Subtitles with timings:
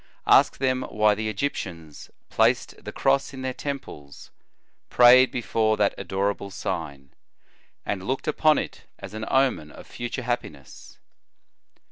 [0.25, 4.31] Ask them why the Egyptians placed the cross in their temples,
[4.89, 7.11] prayed before that adorable sign,
[7.85, 10.97] and looked upon it as an omen of future happiness.